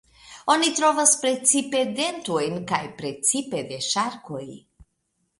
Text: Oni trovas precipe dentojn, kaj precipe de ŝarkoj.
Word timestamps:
Oni 0.51 0.69
trovas 0.77 1.11
precipe 1.25 1.81
dentojn, 1.99 2.55
kaj 2.71 2.79
precipe 3.01 3.61
de 3.73 3.77
ŝarkoj. 3.89 4.41